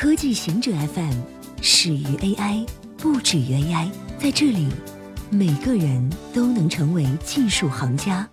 [0.00, 1.12] 科技行者 FM
[1.60, 2.66] 始于 AI，
[2.96, 3.90] 不止于 AI。
[4.18, 4.66] 在这里，
[5.28, 8.26] 每个人都能成为技术行家。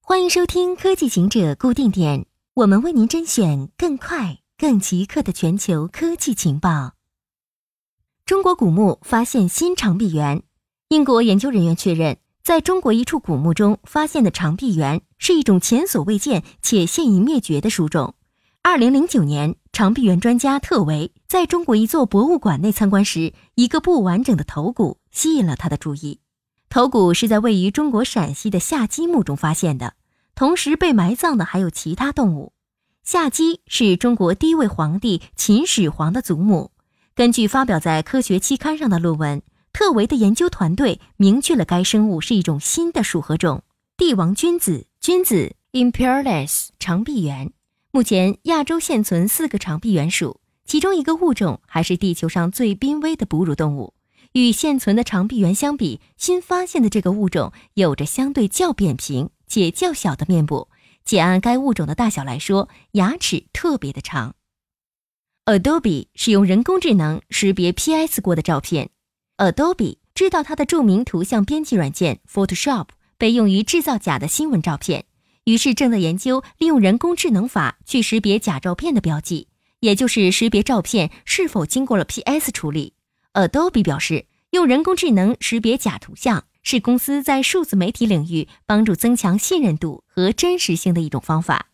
[0.00, 6.94] 欢迎收听科技行者固定点，我们为您甄选更快、更即刻的全球科技情报。
[8.26, 10.42] 中国古墓发现新长臂猿，
[10.88, 18.16] 英国研究人员确认，在中国一处古墓中发现的长臂猿是一种前所未见且现已灭绝的属种。
[18.64, 19.54] 二零零九年。
[19.74, 26.20] 长臂猿专家特维在中国一座博物馆内参观时，一个不完整的头骨吸引了他的注意。
[26.70, 29.94] 头骨是在位于中国陕西的夏姬墓中发现的，
[30.36, 32.52] 同时被埋葬的还有其他动物。
[33.02, 36.70] 夏姬是中国第一位皇帝秦始皇的祖母。
[37.16, 43.64] 根据发表在科学期刊上的论文，特维的研究团队明确了该生物是一种新的属合种——
[43.98, 47.50] 帝王君子君子 （Imperialis） 长臂猿。
[47.94, 53.94] 目前，亚洲现存四个长臂猿属，其中一个物种还是地球上最濒危的哺乳动物。
[54.32, 60.66] 与现存的长臂猿相比，新发现的这个物种有着相对较扁平且较小的面部，
[61.04, 64.34] 且按该物种的大小来说，牙齿特别的长。
[65.44, 68.90] Adobe 是用人工智能识别 PS 过的照片。
[69.36, 75.04] Adobe 知道它的著名图像编辑软件 Photoshop 被用于制造假的新闻照片。
[75.44, 79.48] 于是正在研究利用人工智能法去识别假照片的标记，
[79.80, 82.94] 也就是识别照片是否经过了 PS 处理。
[83.34, 91.66] Adobe 表示，用人工智能识别假图像是公司在数字媒体领域帮助增强信任度和真实性的一种方法。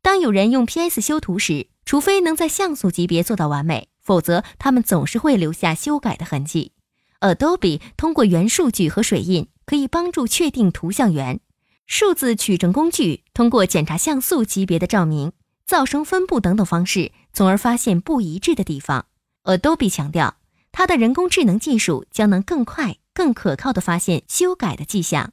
[0.00, 6.72] 当有人用 PS 修图时，除非能在像素级别做到完美，否则他们总是会留下修改的痕迹。
[7.20, 11.40] Adobe 通过元数据和水印，可以帮助确定图像源。
[11.88, 15.32] 数字取证工具通过检查像素级别的照明、
[15.66, 19.06] 噪声分布等等方式，从而发现不一致的地方。
[19.44, 20.36] Adobe 强调，
[20.70, 25.32] 它的人工智能技术将能更快、更可靠地发现修改的迹象。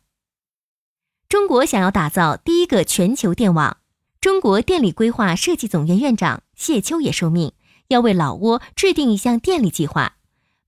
[1.27, 3.77] 中国想要打造第一个全球电网，
[4.21, 7.51] 中国电力规划设计总院院长谢秋野受命，
[7.89, 10.15] 要为老挝制定一项电力计划。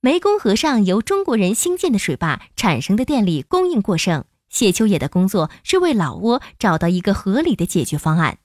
[0.01, 4.25] 湄公河上由中国人兴建的水坝产生的电力供应过剩。
[4.49, 8.37] 谢秋野的工作是为老挝找到一个合理的解决方案。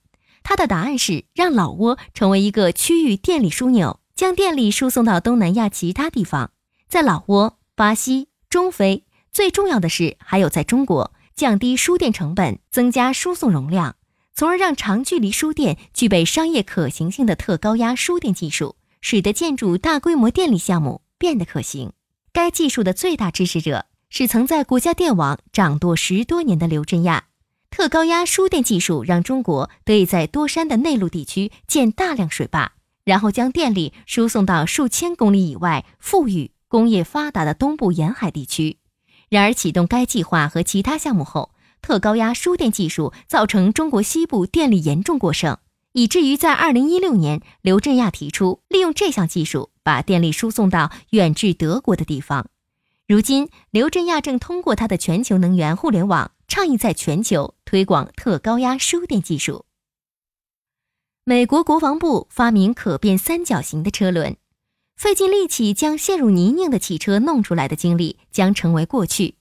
[0.43, 6.51] 他的答案是让老挝成为一个区域电力枢纽，将电力输送到东南亚其他地方，
[6.89, 13.95] 在老挝、巴西、中非，最重要的是还有在中国，降低输电成本，增加输送容量，
[14.35, 21.93] 从而让长距离输电具备商业可行性的特高压输电技术，使得建筑大规模电力项目变得可行。
[22.33, 23.85] 该技术的最大支持者。
[24.15, 27.23] 是曾在国家电网掌舵十多年的刘振亚，
[27.71, 32.73] 特高压输电技术让中国得以在多山的内陆地区建大量水坝，
[33.05, 38.77] 然后将电力输送到数千公里以外富裕、工业发达的东部沿海地区。
[39.29, 41.49] 然而，启动该计划和其他项目后，
[41.81, 45.57] 特高压输电技术造成中国西部电力严重过剩，
[45.93, 52.45] 以至于在2016年，刘振亚提出利用这项技术把电力输送到远至德国的地方。
[53.13, 59.65] 如今，刘振亚正通过他的全球能源互联网，倡议在全球推广特高压输电技术。
[61.23, 64.35] 美国国防部发明可变三角形的车轮，
[64.95, 69.35] 费尽力气将陷入泥泞的汽车弄出来的经历将成为过去。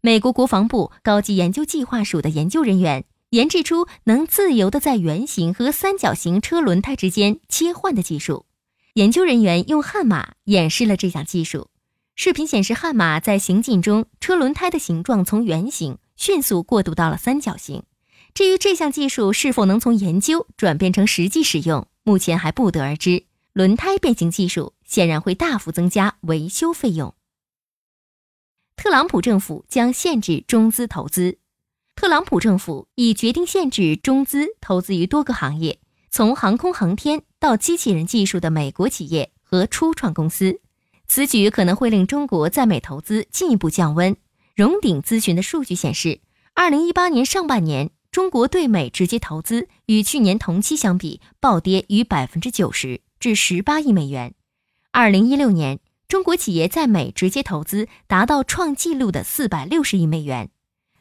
[0.00, 8.46] 美国国防部高级研究计划署的研究人员研制出能自由地在圆形和三角形车轮胎之间切换的技术。
[8.94, 11.68] 研究人员用悍马演示了这项技术。
[12.20, 17.84] 视频显示，悍马在行进中，车轮胎的形状从圆形迅速过渡到了三角形。
[18.34, 23.26] 至于这项技术是否能从研究转变成实际使用，目前还不得而知。
[23.52, 27.14] 轮胎变形技术显然会大幅增加维修费用。
[28.74, 31.38] 特朗普政府将限制中资投资。
[31.94, 35.78] 特朗普政府已决定限制中资投资于多个行业，
[36.10, 40.60] 从航空航天到机器人技术的美国企业和初创公司。
[41.08, 44.14] 此举可能会令中国在美投资进一步降温。
[44.54, 46.20] 荣鼎咨询的数据显示，
[46.54, 54.34] 二零一八年上半年，中国对美直接投资与去年同期相比暴跌逾百分之九十，至十八亿美元。
[54.90, 60.50] 二零一六年，中国企业在美直接投资达到创纪录的四百六十亿美元。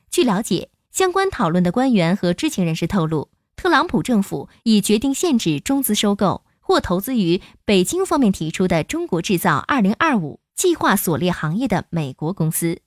[0.09, 6.43] 据了解，相关讨论的官员和知情人士透露，特朗普政府已决定限制中资收购。
[6.67, 12.81] 或投资于北京方面提出的“中国制造二零二五”计划所列行业的美国公司。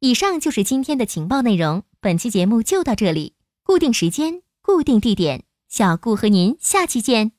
[0.00, 3.36] 以上就是今天的情报内容，本期节目就到这里。
[3.62, 7.32] 固定时间，固定地点，小顾和您下期见。